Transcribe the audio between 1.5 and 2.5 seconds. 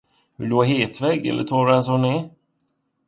du den som det är?